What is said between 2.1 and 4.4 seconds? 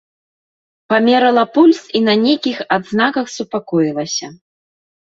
нейкіх адзнаках супакоілася.